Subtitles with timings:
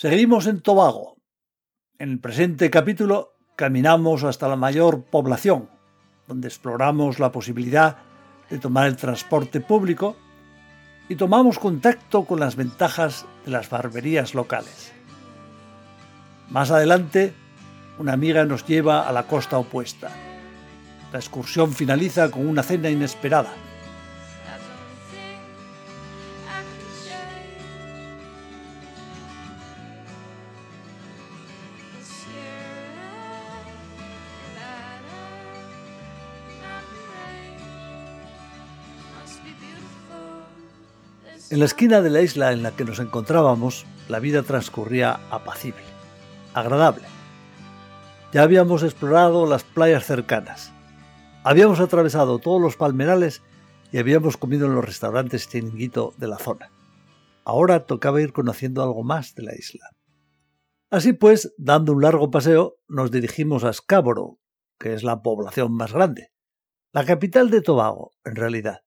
[0.00, 1.16] Seguimos en Tobago.
[1.98, 5.68] En el presente capítulo caminamos hasta la mayor población,
[6.28, 7.96] donde exploramos la posibilidad
[8.48, 10.14] de tomar el transporte público
[11.08, 14.92] y tomamos contacto con las ventajas de las barberías locales.
[16.48, 17.34] Más adelante,
[17.98, 20.12] una amiga nos lleva a la costa opuesta.
[21.12, 23.52] La excursión finaliza con una cena inesperada
[41.50, 45.80] En la esquina de la isla en la que nos encontrábamos, la vida transcurría apacible,
[46.52, 47.04] agradable.
[48.34, 50.74] Ya habíamos explorado las playas cercanas,
[51.44, 53.40] habíamos atravesado todos los palmerales
[53.90, 56.70] y habíamos comido en los restaurantes chiringuito de la zona.
[57.46, 59.88] Ahora tocaba ir conociendo algo más de la isla.
[60.90, 64.38] Así pues, dando un largo paseo, nos dirigimos a Scarborough,
[64.78, 66.30] que es la población más grande,
[66.92, 68.82] la capital de Tobago, en realidad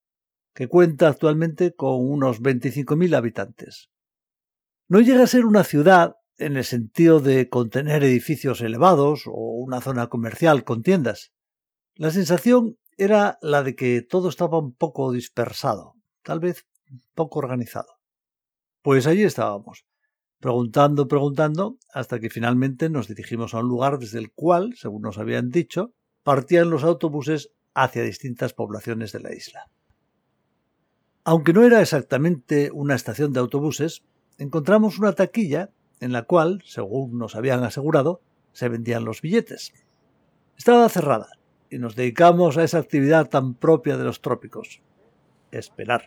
[0.53, 3.89] que cuenta actualmente con unos 25.000 habitantes.
[4.87, 9.79] No llega a ser una ciudad en el sentido de contener edificios elevados o una
[9.79, 11.31] zona comercial con tiendas.
[11.95, 16.65] La sensación era la de que todo estaba un poco dispersado, tal vez
[17.15, 17.99] poco organizado.
[18.81, 19.85] Pues allí estábamos,
[20.39, 25.17] preguntando, preguntando, hasta que finalmente nos dirigimos a un lugar desde el cual, según nos
[25.17, 29.71] habían dicho, partían los autobuses hacia distintas poblaciones de la isla.
[31.23, 34.01] Aunque no era exactamente una estación de autobuses,
[34.39, 35.69] encontramos una taquilla
[35.99, 38.21] en la cual, según nos habían asegurado,
[38.53, 39.71] se vendían los billetes.
[40.57, 41.29] Estaba cerrada
[41.69, 44.81] y nos dedicamos a esa actividad tan propia de los trópicos,
[45.51, 46.05] esperar.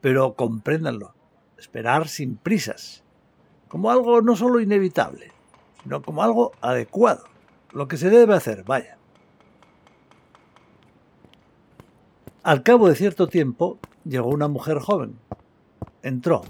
[0.00, 1.14] Pero compréndanlo,
[1.56, 3.04] esperar sin prisas,
[3.68, 5.30] como algo no solo inevitable,
[5.84, 7.24] sino como algo adecuado,
[7.70, 8.97] lo que se debe hacer, vaya.
[12.44, 15.18] Al cabo de cierto tiempo, llegó una mujer joven.
[16.02, 16.42] Entró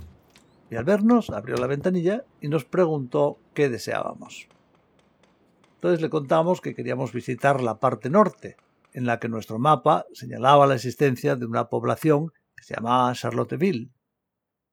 [0.70, 4.48] y al vernos abrió la ventanilla y nos preguntó qué deseábamos.
[5.76, 8.56] Entonces le contamos que queríamos visitar la parte norte,
[8.92, 13.90] en la que nuestro mapa señalaba la existencia de una población que se llamaba Charlotteville.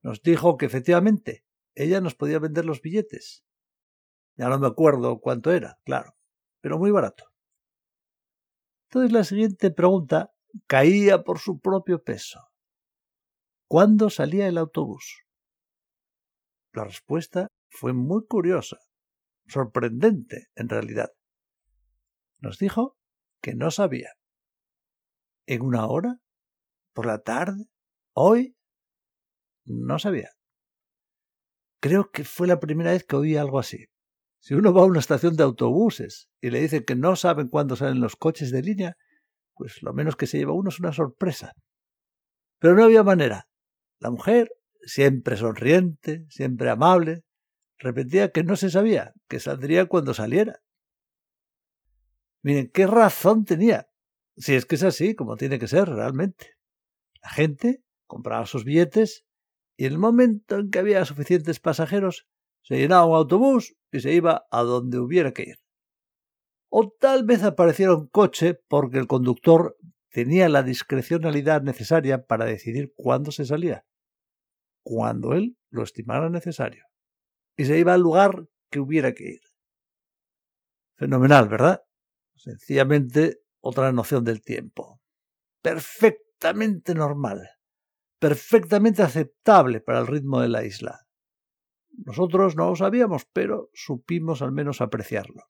[0.01, 1.45] Nos dijo que efectivamente
[1.75, 3.45] ella nos podía vender los billetes.
[4.35, 6.15] Ya no me acuerdo cuánto era, claro,
[6.59, 7.31] pero muy barato.
[8.89, 10.34] Entonces la siguiente pregunta
[10.67, 12.39] caía por su propio peso.
[13.67, 15.23] ¿Cuándo salía el autobús?
[16.73, 18.77] La respuesta fue muy curiosa,
[19.47, 21.09] sorprendente en realidad.
[22.39, 22.97] Nos dijo
[23.41, 24.09] que no sabía.
[25.47, 26.19] ¿En una hora?
[26.93, 27.65] ¿Por la tarde?
[28.13, 28.55] ¿Hoy?
[29.65, 30.31] No sabía.
[31.79, 33.85] Creo que fue la primera vez que oí algo así.
[34.39, 37.75] Si uno va a una estación de autobuses y le dicen que no saben cuándo
[37.75, 38.97] salen los coches de línea,
[39.55, 41.53] pues lo menos que se lleva uno es una sorpresa.
[42.59, 43.47] Pero no había manera.
[43.99, 44.51] La mujer,
[44.81, 47.23] siempre sonriente, siempre amable,
[47.77, 50.61] repetía que no se sabía, que saldría cuando saliera.
[52.43, 53.87] Miren, qué razón tenía,
[54.37, 56.57] si es que es así como tiene que ser realmente.
[57.21, 59.25] La gente compraba sus billetes
[59.77, 62.27] y en el momento en que había suficientes pasajeros,
[62.61, 65.64] se llenaba un autobús y se iba a donde hubiera que ir.
[66.69, 69.77] O tal vez apareciera un coche porque el conductor
[70.09, 73.85] tenía la discrecionalidad necesaria para decidir cuándo se salía,
[74.83, 76.85] cuando él lo estimara necesario,
[77.57, 79.41] y se iba al lugar que hubiera que ir.
[80.97, 81.81] Fenomenal, ¿verdad?
[82.35, 85.01] Sencillamente otra noción del tiempo.
[85.61, 87.49] Perfectamente normal,
[88.19, 91.01] perfectamente aceptable para el ritmo de la isla.
[91.91, 95.43] Nosotros no lo sabíamos, pero supimos al menos apreciarlo.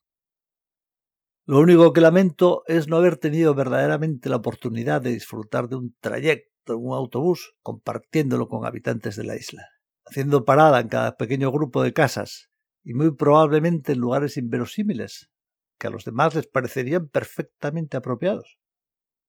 [1.48, 5.96] Lo único que lamento es no haber tenido verdaderamente la oportunidad de disfrutar de un
[6.00, 9.68] trayecto en un autobús compartiéndolo con habitantes de la isla,
[10.08, 12.50] haciendo parada en cada pequeño grupo de casas
[12.84, 15.30] y muy probablemente en lugares inverosímiles
[15.78, 18.58] que a los demás les parecerían perfectamente apropiados,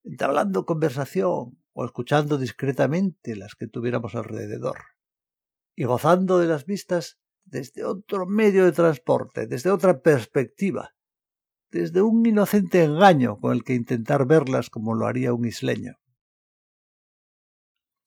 [0.02, 4.79] entablando conversación o escuchando discretamente las que tuviéramos alrededor,
[5.75, 10.95] y gozando de las vistas desde otro medio de transporte, desde otra perspectiva,
[11.76, 15.99] desde un inocente engaño con el que intentar verlas como lo haría un isleño.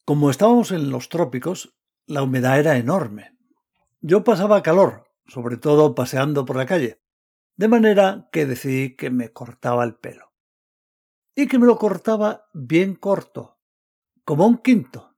[0.06, 1.76] Como estábamos en los trópicos,
[2.08, 3.38] la humedad era enorme.
[4.02, 7.00] Yo pasaba calor, sobre todo paseando por la calle,
[7.58, 10.34] de manera que decidí que me cortaba el pelo.
[11.36, 13.60] Y que me lo cortaba bien corto,
[14.26, 15.16] como un quinto.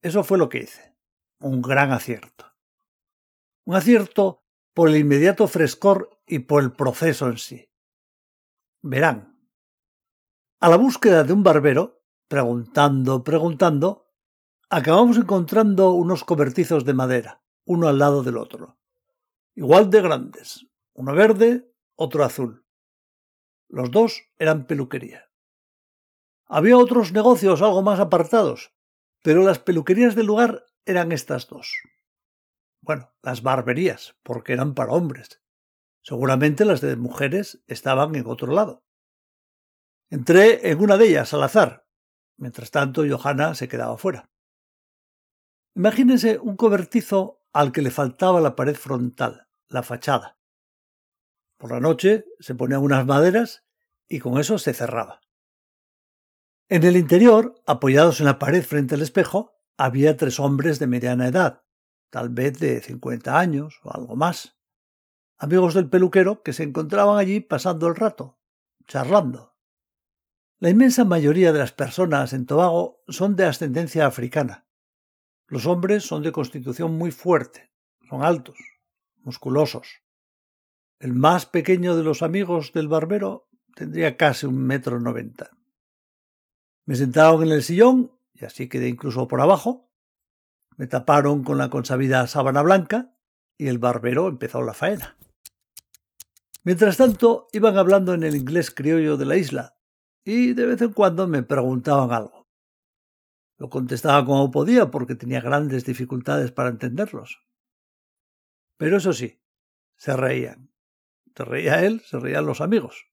[0.00, 0.96] Eso fue lo que hice,
[1.38, 2.46] un gran acierto.
[3.64, 7.68] Un acierto por el inmediato frescor y por el proceso en sí.
[8.82, 9.36] Verán.
[10.60, 14.06] A la búsqueda de un barbero, preguntando, preguntando,
[14.68, 18.78] acabamos encontrando unos cobertizos de madera, uno al lado del otro,
[19.56, 22.64] igual de grandes, uno verde, otro azul.
[23.68, 25.28] Los dos eran peluquería.
[26.46, 28.72] Había otros negocios algo más apartados,
[29.22, 31.74] pero las peluquerías del lugar eran estas dos.
[32.82, 35.39] Bueno, las barberías, porque eran para hombres.
[36.02, 38.84] Seguramente las de mujeres estaban en otro lado.
[40.08, 41.86] Entré en una de ellas al azar.
[42.36, 44.30] Mientras tanto, Johanna se quedaba fuera.
[45.74, 50.38] Imagínense un cobertizo al que le faltaba la pared frontal, la fachada.
[51.58, 53.64] Por la noche se ponían unas maderas
[54.08, 55.20] y con eso se cerraba.
[56.68, 61.28] En el interior, apoyados en la pared frente al espejo, había tres hombres de mediana
[61.28, 61.64] edad,
[62.10, 64.59] tal vez de cincuenta años o algo más,
[65.40, 68.38] amigos del peluquero que se encontraban allí pasando el rato,
[68.86, 69.56] charlando.
[70.58, 74.66] La inmensa mayoría de las personas en Tobago son de ascendencia africana.
[75.46, 77.72] Los hombres son de constitución muy fuerte,
[78.06, 78.58] son altos,
[79.22, 80.02] musculosos.
[80.98, 85.56] El más pequeño de los amigos del barbero tendría casi un metro noventa.
[86.84, 89.90] Me sentaron en el sillón, y así quedé incluso por abajo.
[90.76, 93.14] Me taparon con la consabida sábana blanca
[93.56, 95.16] y el barbero empezó la faena.
[96.62, 99.76] Mientras tanto, iban hablando en el inglés criollo de la isla,
[100.24, 102.48] y de vez en cuando me preguntaban algo.
[103.56, 107.42] Lo contestaba como podía porque tenía grandes dificultades para entenderlos.
[108.76, 109.42] Pero eso sí,
[109.96, 110.70] se reían.
[111.36, 113.06] Se reía él, se reían los amigos.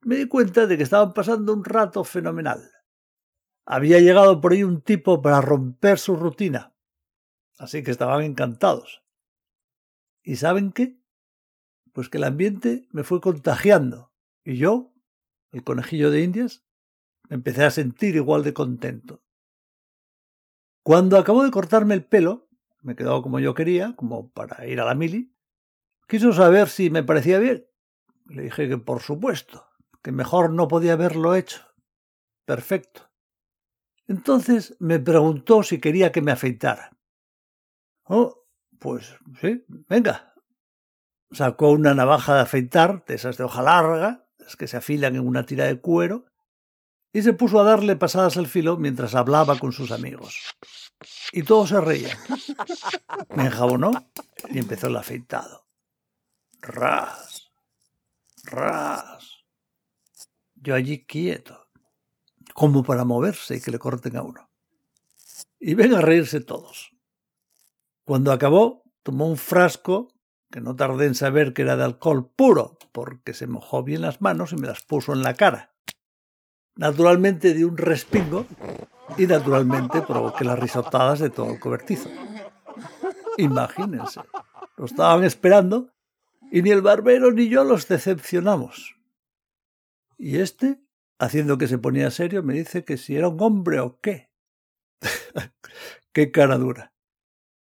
[0.00, 2.70] Me di cuenta de que estaban pasando un rato fenomenal.
[3.64, 6.74] Había llegado por ahí un tipo para romper su rutina.
[7.58, 9.04] Así que estaban encantados.
[10.22, 11.01] ¿Y saben qué?
[11.92, 14.12] Pues que el ambiente me fue contagiando.
[14.44, 14.92] Y yo,
[15.50, 16.64] el conejillo de Indias,
[17.28, 19.22] me empecé a sentir igual de contento.
[20.82, 22.48] Cuando acabó de cortarme el pelo,
[22.80, 25.32] me quedó como yo quería, como para ir a la mili,
[26.12, 27.66] Quiso saber si me parecía bien.
[28.26, 29.66] Le dije que por supuesto,
[30.02, 31.62] que mejor no podía haberlo hecho.
[32.44, 33.10] Perfecto.
[34.06, 36.90] Entonces me preguntó si quería que me afeitara.
[38.04, 38.44] Oh,
[38.78, 40.31] pues sí, venga.
[41.32, 45.26] Sacó una navaja de afeitar, de esas de hoja larga, las que se afilan en
[45.26, 46.26] una tira de cuero,
[47.12, 50.38] y se puso a darle pasadas al filo mientras hablaba con sus amigos.
[51.32, 52.16] Y todos se reían.
[53.34, 53.90] Me enjabonó
[54.50, 55.66] y empezó el afeitado.
[56.60, 57.50] Ras.
[58.44, 59.44] Ras.
[60.54, 61.68] Yo allí quieto,
[62.54, 64.48] como para moverse y que le corten a uno.
[65.58, 66.92] Y ven a reírse todos.
[68.04, 70.11] Cuando acabó, tomó un frasco,
[70.52, 74.20] que no tardé en saber que era de alcohol puro, porque se mojó bien las
[74.20, 75.74] manos y me las puso en la cara.
[76.76, 78.46] Naturalmente di un respingo
[79.16, 82.10] y naturalmente provoqué las risotadas de todo el cobertizo.
[83.38, 84.20] Imagínense,
[84.76, 85.90] lo estaban esperando
[86.50, 88.96] y ni el barbero ni yo los decepcionamos.
[90.18, 90.82] Y este,
[91.18, 94.30] haciendo que se ponía serio, me dice que si era un hombre o qué.
[96.12, 96.92] qué cara dura.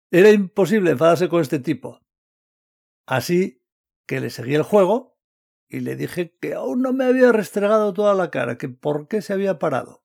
[0.09, 2.01] Era imposible enfadarse con este tipo.
[3.09, 3.66] Así
[4.06, 5.18] que le seguí el juego
[5.68, 9.23] y le dije que aún no me había restregado toda la cara, que por qué
[9.23, 10.04] se había parado.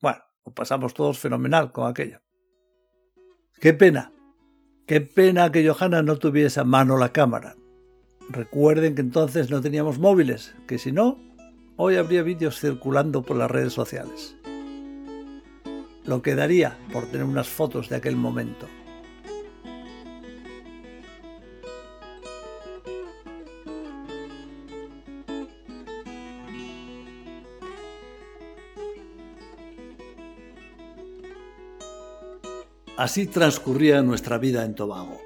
[0.00, 2.22] Bueno, lo pasamos todos fenomenal con aquello.
[3.60, 4.14] Qué pena,
[4.86, 7.54] qué pena que Johanna no tuviese a mano la cámara.
[8.30, 11.18] Recuerden que entonces no teníamos móviles, que si no,
[11.76, 14.38] hoy habría vídeos circulando por las redes sociales.
[16.06, 18.66] Lo que daría por tener unas fotos de aquel momento.
[32.96, 35.20] Así transcurría nuestra vida en Tobago.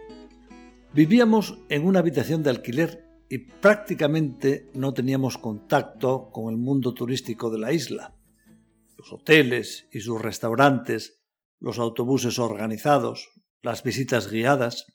[0.92, 7.48] Vivíamos en una habitación de alquiler y prácticamente no teníamos contacto con el mundo turístico
[7.48, 8.16] de la isla.
[8.98, 11.22] Los hoteles y sus restaurantes,
[11.60, 13.28] los autobuses organizados,
[13.62, 14.86] las visitas guiadas.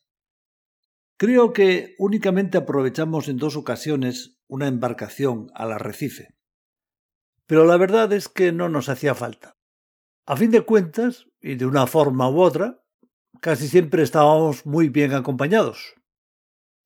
[1.16, 6.36] Creo que únicamente aprovechamos en dos ocasiones una embarcación al arrecife.
[7.46, 9.55] Pero la verdad es que no nos hacía falta.
[10.28, 12.84] A fin de cuentas, y de una forma u otra,
[13.42, 15.94] casi siempre estábamos muy bien acompañados.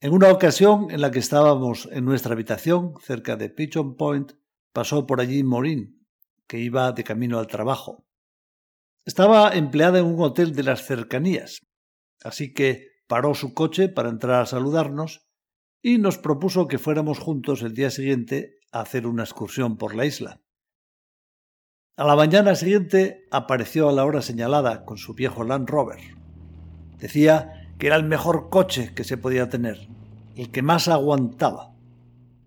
[0.01, 4.33] En una ocasión en la que estábamos en nuestra habitación, cerca de Pigeon Point,
[4.73, 6.05] pasó por allí Maureen,
[6.47, 8.05] que iba de camino al trabajo.
[9.05, 11.61] Estaba empleada en un hotel de las cercanías,
[12.21, 15.29] así que paró su coche para entrar a saludarnos
[15.81, 20.05] y nos propuso que fuéramos juntos el día siguiente a hacer una excursión por la
[20.05, 20.41] isla.
[21.99, 25.99] A la mañana siguiente apareció a la hora señalada con su viejo Land Rover.
[26.97, 29.89] Decía que era el mejor coche que se podía tener,
[30.37, 31.73] el que más aguantaba,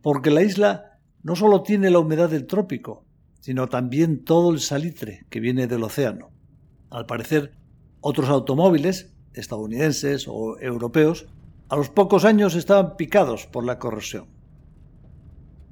[0.00, 3.04] porque la isla no solo tiene la humedad del trópico,
[3.40, 6.30] sino también todo el salitre que viene del océano.
[6.88, 7.52] Al parecer,
[8.00, 11.26] otros automóviles, estadounidenses o europeos,
[11.68, 14.28] a los pocos años estaban picados por la corrosión.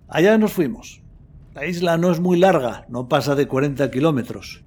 [0.07, 1.01] Allá nos fuimos.
[1.53, 4.63] La isla no es muy larga, no pasa de 40 kilómetros.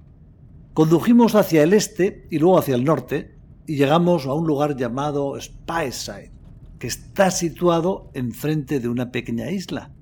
[0.74, 5.40] Condujimos hacia el este y luego hacia el norte y llegamos a un lugar llamado
[5.40, 6.30] Speyside,
[6.78, 9.94] que está situado enfrente de una pequeña isla,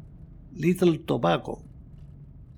[0.52, 1.62] Little Tobacco.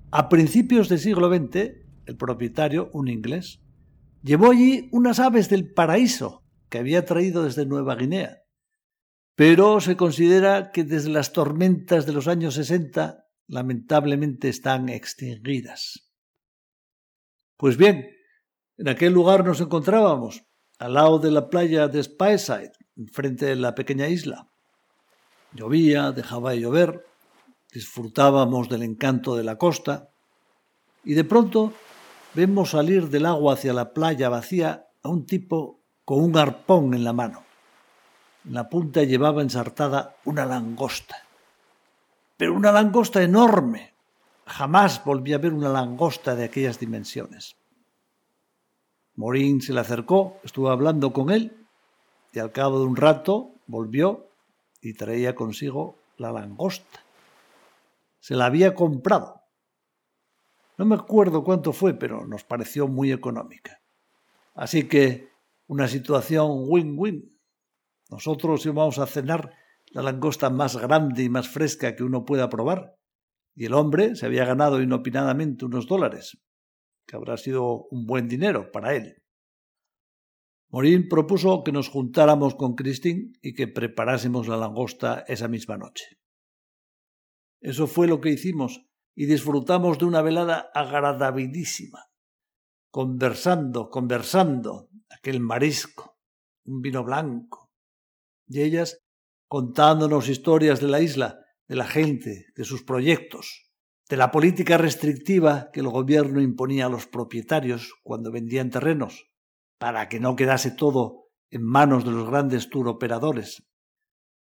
[0.09, 1.73] A principios del siglo XX,
[2.07, 3.61] el propietario, un inglés,
[4.23, 8.39] llevó allí unas aves del paraíso que había traído desde Nueva Guinea.
[9.35, 16.09] Pero se considera que desde las tormentas de los años 60 lamentablemente están extinguidas.
[17.57, 18.09] Pues bien,
[18.77, 20.43] en aquel lugar nos encontrábamos,
[20.77, 24.49] al lado de la playa de Speyside, enfrente de la pequeña isla.
[25.53, 27.05] Llovía, dejaba de llover,
[27.71, 30.09] disfrutábamos del encanto de la costa,
[31.03, 31.73] y de pronto
[32.33, 37.03] vemos salir del agua hacia la playa vacía a un tipo con un arpón en
[37.03, 37.43] la mano.
[38.43, 41.24] En la punta llevaba ensartada una langosta
[42.37, 43.93] pero una langosta enorme.
[44.45, 47.55] Jamás volví a ver una langosta de aquellas dimensiones.
[49.15, 51.65] Morín se le acercó, estuvo hablando con él
[52.33, 54.29] y al cabo de un rato volvió
[54.81, 56.99] y traía consigo la langosta.
[58.19, 59.41] Se la había comprado.
[60.77, 63.79] No me acuerdo cuánto fue, pero nos pareció muy económica.
[64.53, 65.29] Así que
[65.67, 67.37] una situación win-win.
[68.09, 69.53] Nosotros íbamos a cenar
[69.95, 72.97] la langosta más grande y más fresca que uno pueda probar,
[73.55, 76.37] y el hombre se había ganado inopinadamente unos dólares,
[77.07, 79.23] que habrá sido un buen dinero para él.
[80.69, 86.19] Morín propuso que nos juntáramos con Christine y que preparásemos la langosta esa misma noche.
[87.61, 88.85] Eso fue lo que hicimos
[89.15, 92.03] y disfrutamos de una velada agradabilísima,
[92.91, 96.17] conversando, conversando, aquel marisco,
[96.65, 97.71] un vino blanco,
[98.45, 99.04] y ellas
[99.47, 103.71] contándonos historias de la isla, de la gente, de sus proyectos,
[104.09, 109.31] de la política restrictiva que el gobierno imponía a los propietarios cuando vendían terrenos,
[109.77, 113.67] para que no quedase todo en manos de los grandes turoperadores.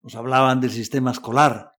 [0.02, 1.76] Nos hablaban del sistema escolar,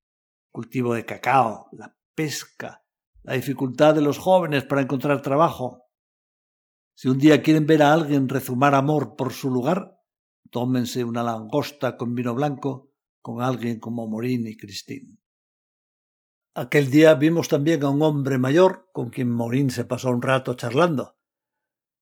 [0.50, 2.82] cultivo de cacao, la pesca,
[3.22, 5.84] la dificultad de los jóvenes para encontrar trabajo.
[6.94, 9.96] Si un día quieren ver a alguien rezumar amor por su lugar,
[10.50, 12.89] tómense una langosta con vino blanco
[13.20, 15.18] con alguien como Morín y Christine.
[16.54, 20.54] Aquel día vimos también a un hombre mayor con quien Morín se pasó un rato
[20.54, 21.16] charlando.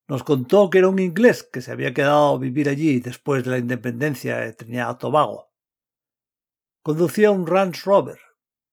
[0.09, 3.51] Nos contó que era un inglés que se había quedado a vivir allí después de
[3.51, 5.53] la independencia de Trinidad Tobago.
[6.83, 8.19] Conducía un Range Rover,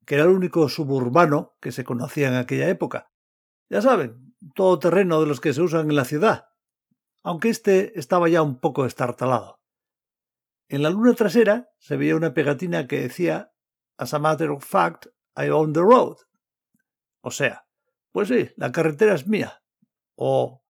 [0.06, 3.12] que era el único suburbano que se conocía en aquella época.
[3.70, 6.48] Ya saben, todo terreno de los que se usan en la ciudad,
[7.22, 9.60] aunque este estaba ya un poco estartalado.
[10.68, 13.52] En la luna trasera se veía una pegatina que decía
[13.98, 15.08] As a matter of fact,
[15.38, 16.18] I own the road.
[17.22, 17.66] O sea,
[18.12, 19.62] pues sí, la carretera es mía.
[20.16, 20.66] O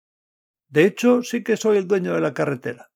[0.68, 2.92] de hecho, sí que soy el dueño de la carretera.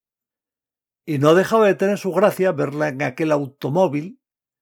[1.05, 4.21] Y no dejaba de tener su gracia verla en aquel automóvil,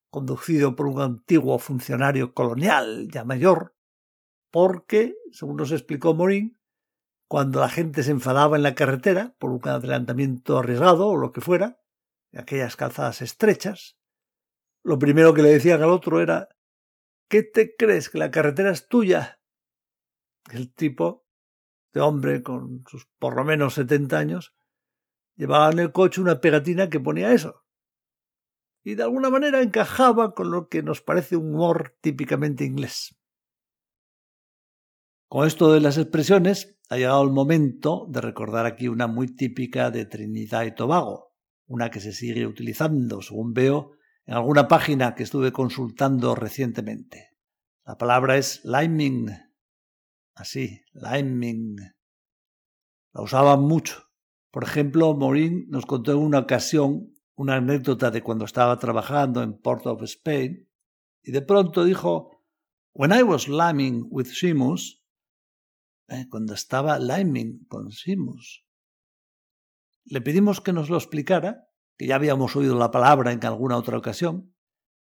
[0.10, 3.75] conducido por un antiguo funcionario colonial ya mayor,
[4.51, 6.58] porque, según nos explicó Morín,
[7.27, 11.41] cuando la gente se enfadaba en la carretera por un adelantamiento arriesgado o lo que
[11.41, 11.79] fuera,
[12.34, 13.98] aquellas calzadas estrechas,
[14.84, 16.50] lo primero que le decían al otro era
[17.29, 18.10] ¿Qué te crees?
[18.10, 19.41] ¿Que la carretera es tuya?
[20.50, 21.25] El tipo,
[21.93, 24.55] de hombre con sus por lo menos setenta años,
[25.36, 27.65] llevaba en el coche una pegatina que ponía eso.
[28.84, 33.19] Y de alguna manera encajaba con lo que nos parece un humor típicamente inglés.
[35.29, 39.91] Con esto de las expresiones, ha llegado el momento de recordar aquí una muy típica
[39.91, 41.26] de Trinidad y Tobago,
[41.67, 43.91] una que se sigue utilizando, según veo,
[44.25, 47.38] en alguna página que estuve consultando recientemente.
[47.86, 49.29] La palabra es liming.
[50.33, 51.77] Así, liming.
[53.13, 54.03] La usaban mucho.
[54.51, 59.59] Por ejemplo, Morín nos contó en una ocasión una anécdota de cuando estaba trabajando en
[59.62, 60.67] Port of Spain
[61.21, 62.43] y de pronto dijo,
[62.93, 65.03] When I was liming with Simus,
[66.07, 68.66] eh, cuando estaba liming con Simus,
[70.09, 73.97] le pedimos que nos lo explicara que ya habíamos oído la palabra en alguna otra
[73.97, 74.55] ocasión,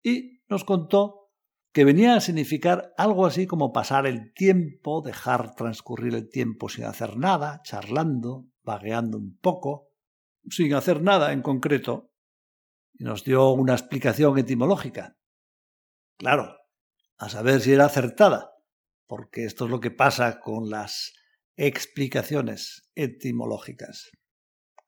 [0.04, 1.30] y nos contó
[1.74, 6.84] que venía a significar algo así como pasar el tiempo, dejar transcurrir el tiempo sin
[6.84, 9.90] hacer nada, charlando, vagueando un poco,
[10.50, 12.12] sin hacer nada en concreto,
[12.94, 15.18] y nos dio una explicación etimológica.
[16.18, 16.58] Claro,
[17.18, 18.52] a saber si era acertada,
[19.08, 21.14] porque esto es lo que pasa con las
[21.56, 24.12] explicaciones etimológicas.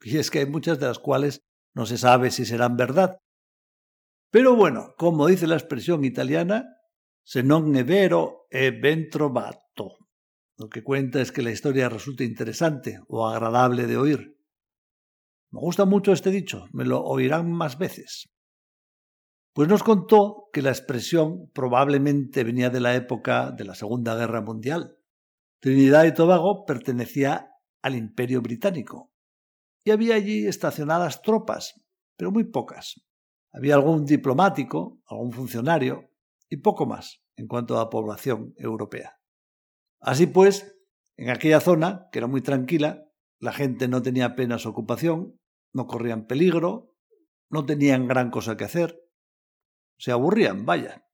[0.04, 1.42] Y es que hay muchas de las cuales
[1.74, 3.20] no se sabe si serán verdad.
[4.30, 6.66] Pero bueno, como dice la expresión italiana,
[7.24, 9.96] se non è vero e ben trovato.
[10.58, 14.38] Lo que cuenta es que la historia resulta interesante o agradable de oír.
[15.52, 18.30] Me gusta mucho este dicho, me lo oirán más veces.
[19.54, 24.42] Pues nos contó que la expresión probablemente venía de la época de la Segunda Guerra
[24.42, 24.98] Mundial.
[25.62, 29.13] Trinidad y Tobago pertenecía al Imperio Británico
[29.84, 31.82] y había allí estacionadas tropas,
[32.16, 33.02] pero muy pocas.
[33.52, 36.10] Había algún diplomático, algún funcionario
[36.50, 39.20] y poco más en cuanto a población europea.
[40.00, 40.76] Así pues,
[41.18, 43.06] en aquella zona, que era muy tranquila,
[43.40, 45.40] la gente no tenía apenas ocupación,
[45.74, 46.96] no corrían peligro,
[47.50, 49.00] no tenían gran cosa que hacer,
[49.98, 51.06] se aburrían, vaya.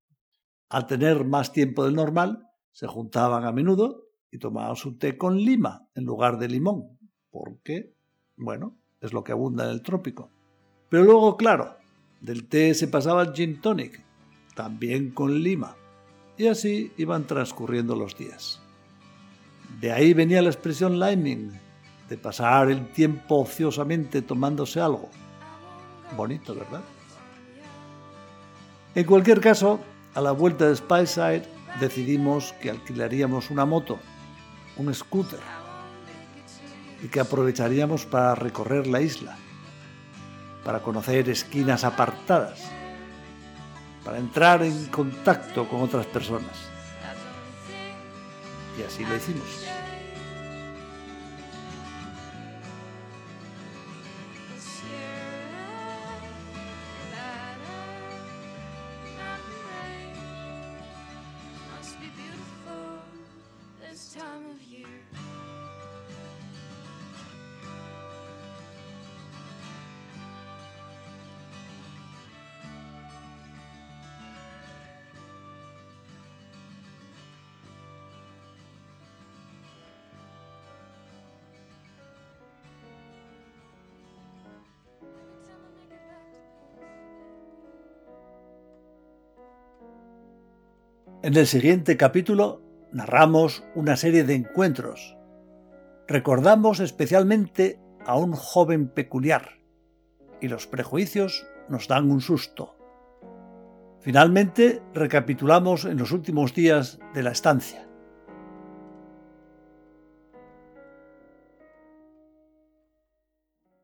[0.70, 5.38] Al tener más tiempo del normal, se juntaban a menudo y tomaban su té con
[5.38, 7.00] lima en lugar de limón,
[7.30, 7.96] porque,
[8.40, 10.32] bueno, es lo que abunda en el trópico.
[10.90, 11.76] Pero luego, claro,
[12.22, 14.04] del té se pasaba al gin tonic,
[14.56, 15.76] también con lima,
[16.38, 18.62] y así iban transcurriendo los días.
[19.80, 21.52] De ahí venía la expresión liming,
[22.10, 25.10] de pasar el tiempo ociosamente tomándose algo.
[26.18, 26.82] Bonito, ¿verdad?
[28.96, 29.80] En cualquier caso,
[30.16, 31.44] a la vuelta de Spiceside
[31.80, 34.00] decidimos que alquilaríamos una moto,
[34.78, 35.40] un scooter,
[37.02, 39.38] y que aprovecharíamos para recorrer la isla,
[40.64, 42.60] para conocer esquinas apartadas,
[44.04, 46.70] para entrar en contacto con otras personas.
[48.78, 49.66] Y así lo hicimos.
[91.22, 92.62] En el siguiente capítulo
[92.94, 95.18] narramos una serie de encuentros.
[96.08, 99.60] Recordamos especialmente a un joven peculiar
[100.40, 102.78] y los prejuicios nos dan un susto.
[104.00, 107.89] Finalmente, recapitulamos en los últimos días de la estancia.